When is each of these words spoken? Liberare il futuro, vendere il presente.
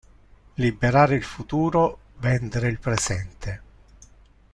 Liberare 0.55 1.13
il 1.13 1.21
futuro, 1.23 1.99
vendere 2.17 2.69
il 2.69 2.79
presente. 2.79 3.61